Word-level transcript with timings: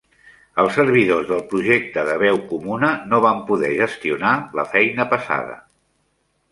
Els 0.61 0.71
servidors 0.77 1.27
del 1.31 1.43
projecte 1.51 2.05
de 2.09 2.15
veu 2.23 2.41
comuna 2.55 2.91
no 3.13 3.21
van 3.29 3.45
poder 3.53 3.71
gestionar 3.85 4.35
la 4.61 4.69
feina 4.75 5.11
pesada. 5.15 5.65